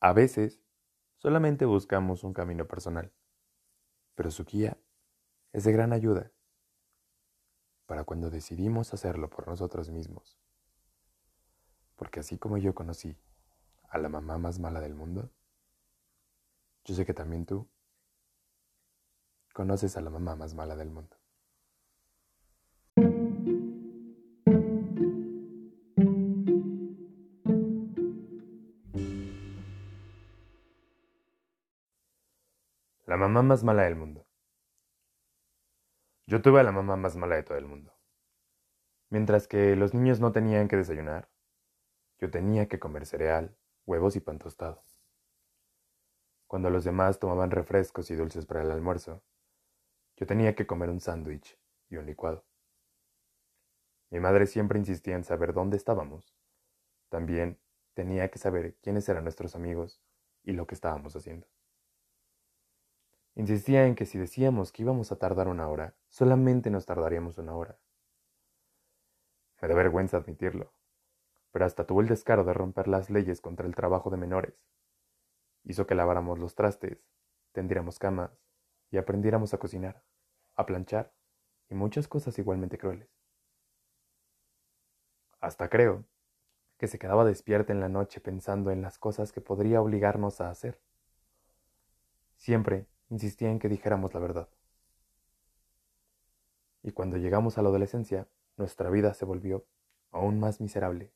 A 0.00 0.12
veces 0.12 0.60
solamente 1.16 1.64
buscamos 1.64 2.22
un 2.22 2.34
camino 2.34 2.68
personal, 2.68 3.12
pero 4.14 4.30
su 4.30 4.44
guía 4.44 4.78
es 5.52 5.64
de 5.64 5.72
gran 5.72 5.92
ayuda 5.92 6.32
para 7.86 8.04
cuando 8.04 8.30
decidimos 8.30 8.92
hacerlo 8.92 9.30
por 9.30 9.48
nosotros 9.48 9.90
mismos. 9.90 10.38
Porque 11.94 12.20
así 12.20 12.36
como 12.36 12.58
yo 12.58 12.74
conocí 12.74 13.16
a 13.88 13.98
la 13.98 14.08
mamá 14.08 14.36
más 14.36 14.58
mala 14.58 14.80
del 14.80 14.94
mundo, 14.94 15.30
yo 16.84 16.94
sé 16.94 17.06
que 17.06 17.14
también 17.14 17.46
tú 17.46 17.68
conoces 19.54 19.96
a 19.96 20.02
la 20.02 20.10
mamá 20.10 20.36
más 20.36 20.54
mala 20.54 20.76
del 20.76 20.90
mundo. 20.90 21.16
La 33.16 33.20
mamá 33.20 33.40
más 33.40 33.64
mala 33.64 33.84
del 33.84 33.96
mundo. 33.96 34.26
Yo 36.26 36.42
tuve 36.42 36.60
a 36.60 36.62
la 36.62 36.70
mamá 36.70 36.96
más 36.96 37.16
mala 37.16 37.36
de 37.36 37.44
todo 37.44 37.56
el 37.56 37.64
mundo. 37.64 37.94
Mientras 39.08 39.48
que 39.48 39.74
los 39.74 39.94
niños 39.94 40.20
no 40.20 40.32
tenían 40.32 40.68
que 40.68 40.76
desayunar, 40.76 41.30
yo 42.18 42.30
tenía 42.30 42.68
que 42.68 42.78
comer 42.78 43.06
cereal, 43.06 43.56
huevos 43.86 44.16
y 44.16 44.20
pan 44.20 44.38
tostado. 44.38 44.84
Cuando 46.46 46.68
los 46.68 46.84
demás 46.84 47.18
tomaban 47.18 47.50
refrescos 47.50 48.10
y 48.10 48.16
dulces 48.16 48.44
para 48.44 48.60
el 48.60 48.70
almuerzo, 48.70 49.24
yo 50.16 50.26
tenía 50.26 50.54
que 50.54 50.66
comer 50.66 50.90
un 50.90 51.00
sándwich 51.00 51.58
y 51.88 51.96
un 51.96 52.04
licuado. 52.04 52.44
Mi 54.10 54.20
madre 54.20 54.46
siempre 54.46 54.78
insistía 54.78 55.16
en 55.16 55.24
saber 55.24 55.54
dónde 55.54 55.78
estábamos. 55.78 56.36
También 57.08 57.58
tenía 57.94 58.30
que 58.30 58.38
saber 58.38 58.76
quiénes 58.82 59.08
eran 59.08 59.24
nuestros 59.24 59.56
amigos 59.56 60.02
y 60.42 60.52
lo 60.52 60.66
que 60.66 60.74
estábamos 60.74 61.16
haciendo. 61.16 61.46
Insistía 63.36 63.86
en 63.86 63.94
que 63.94 64.06
si 64.06 64.16
decíamos 64.16 64.72
que 64.72 64.82
íbamos 64.82 65.12
a 65.12 65.16
tardar 65.16 65.48
una 65.48 65.68
hora, 65.68 65.94
solamente 66.08 66.70
nos 66.70 66.86
tardaríamos 66.86 67.36
una 67.36 67.54
hora. 67.54 67.78
Me 69.60 69.68
da 69.68 69.74
vergüenza 69.74 70.16
admitirlo, 70.16 70.72
pero 71.52 71.66
hasta 71.66 71.84
tuvo 71.84 72.00
el 72.00 72.08
descaro 72.08 72.44
de 72.44 72.54
romper 72.54 72.88
las 72.88 73.10
leyes 73.10 73.42
contra 73.42 73.66
el 73.66 73.74
trabajo 73.74 74.08
de 74.08 74.16
menores. 74.16 74.54
Hizo 75.64 75.86
que 75.86 75.94
laváramos 75.94 76.38
los 76.38 76.54
trastes, 76.54 77.04
tendiéramos 77.52 77.98
camas 77.98 78.30
y 78.90 78.96
aprendiéramos 78.96 79.52
a 79.52 79.58
cocinar, 79.58 80.02
a 80.54 80.64
planchar 80.64 81.12
y 81.68 81.74
muchas 81.74 82.08
cosas 82.08 82.38
igualmente 82.38 82.78
crueles. 82.78 83.10
Hasta 85.40 85.68
creo 85.68 86.06
que 86.78 86.88
se 86.88 86.98
quedaba 86.98 87.26
despierta 87.26 87.74
en 87.74 87.80
la 87.80 87.90
noche 87.90 88.18
pensando 88.18 88.70
en 88.70 88.80
las 88.80 88.98
cosas 88.98 89.30
que 89.30 89.42
podría 89.42 89.82
obligarnos 89.82 90.40
a 90.40 90.48
hacer. 90.48 90.80
Siempre 92.36 92.86
insistía 93.10 93.50
en 93.50 93.58
que 93.58 93.68
dijéramos 93.68 94.14
la 94.14 94.20
verdad. 94.20 94.48
Y 96.82 96.92
cuando 96.92 97.16
llegamos 97.16 97.58
a 97.58 97.62
la 97.62 97.68
adolescencia, 97.68 98.28
nuestra 98.56 98.90
vida 98.90 99.12
se 99.14 99.24
volvió 99.24 99.66
aún 100.10 100.40
más 100.40 100.60
miserable. 100.60 101.12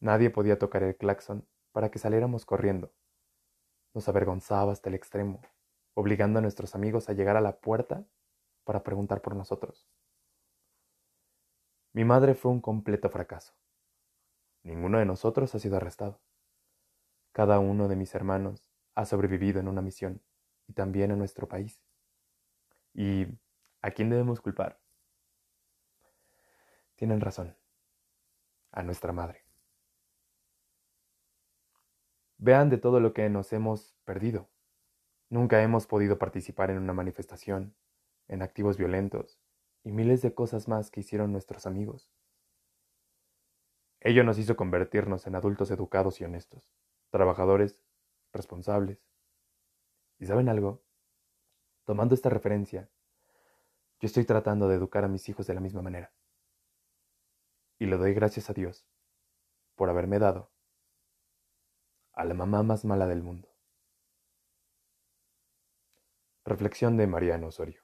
Nadie 0.00 0.30
podía 0.30 0.58
tocar 0.58 0.82
el 0.82 0.96
claxon 0.96 1.46
para 1.72 1.90
que 1.90 1.98
saliéramos 1.98 2.46
corriendo. 2.46 2.92
Nos 3.94 4.08
avergonzaba 4.08 4.72
hasta 4.72 4.88
el 4.88 4.94
extremo, 4.94 5.40
obligando 5.94 6.38
a 6.38 6.42
nuestros 6.42 6.74
amigos 6.74 7.08
a 7.08 7.12
llegar 7.12 7.36
a 7.36 7.40
la 7.40 7.58
puerta 7.58 8.06
para 8.64 8.82
preguntar 8.82 9.20
por 9.20 9.34
nosotros. 9.34 9.88
Mi 11.92 12.04
madre 12.04 12.34
fue 12.34 12.50
un 12.50 12.60
completo 12.60 13.08
fracaso. 13.08 13.54
Ninguno 14.62 14.98
de 14.98 15.06
nosotros 15.06 15.54
ha 15.54 15.58
sido 15.58 15.76
arrestado. 15.76 16.20
Cada 17.32 17.58
uno 17.58 17.88
de 17.88 17.96
mis 17.96 18.14
hermanos 18.14 18.73
ha 18.94 19.04
sobrevivido 19.04 19.60
en 19.60 19.68
una 19.68 19.82
misión 19.82 20.22
y 20.66 20.72
también 20.72 21.10
en 21.10 21.18
nuestro 21.18 21.48
país. 21.48 21.82
¿Y 22.92 23.26
a 23.82 23.90
quién 23.90 24.10
debemos 24.10 24.40
culpar? 24.40 24.80
Tienen 26.94 27.20
razón, 27.20 27.56
a 28.70 28.82
nuestra 28.82 29.12
madre. 29.12 29.44
Vean 32.38 32.70
de 32.70 32.78
todo 32.78 33.00
lo 33.00 33.12
que 33.12 33.28
nos 33.30 33.52
hemos 33.52 33.96
perdido. 34.04 34.48
Nunca 35.28 35.62
hemos 35.62 35.86
podido 35.86 36.18
participar 36.18 36.70
en 36.70 36.78
una 36.78 36.92
manifestación, 36.92 37.74
en 38.28 38.42
activos 38.42 38.76
violentos 38.76 39.40
y 39.82 39.92
miles 39.92 40.22
de 40.22 40.34
cosas 40.34 40.68
más 40.68 40.90
que 40.90 41.00
hicieron 41.00 41.32
nuestros 41.32 41.66
amigos. 41.66 42.10
Ello 44.00 44.22
nos 44.22 44.38
hizo 44.38 44.56
convertirnos 44.56 45.26
en 45.26 45.34
adultos 45.34 45.70
educados 45.70 46.20
y 46.20 46.24
honestos, 46.24 46.70
trabajadores 47.10 47.80
responsables. 48.34 48.98
¿Y 50.18 50.26
saben 50.26 50.48
algo? 50.48 50.82
Tomando 51.84 52.14
esta 52.14 52.28
referencia, 52.28 52.90
yo 54.00 54.06
estoy 54.06 54.24
tratando 54.24 54.68
de 54.68 54.76
educar 54.76 55.04
a 55.04 55.08
mis 55.08 55.28
hijos 55.28 55.46
de 55.46 55.54
la 55.54 55.60
misma 55.60 55.82
manera. 55.82 56.12
Y 57.78 57.86
le 57.86 57.96
doy 57.96 58.14
gracias 58.14 58.50
a 58.50 58.52
Dios 58.52 58.86
por 59.74 59.90
haberme 59.90 60.18
dado 60.18 60.50
a 62.12 62.24
la 62.24 62.34
mamá 62.34 62.62
más 62.62 62.84
mala 62.84 63.06
del 63.06 63.22
mundo. 63.22 63.48
Reflexión 66.44 66.96
de 66.96 67.06
Mariano 67.06 67.48
Osorio. 67.48 67.83